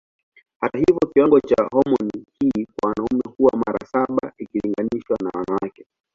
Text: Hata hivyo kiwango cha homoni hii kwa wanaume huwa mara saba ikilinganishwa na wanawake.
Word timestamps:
Hata 0.59 0.77
hivyo 0.77 0.99
kiwango 1.13 1.39
cha 1.39 1.67
homoni 1.71 2.25
hii 2.39 2.65
kwa 2.65 2.89
wanaume 2.89 3.23
huwa 3.37 3.51
mara 3.67 3.85
saba 3.87 4.33
ikilinganishwa 4.37 5.17
na 5.23 5.29
wanawake. 5.33 5.85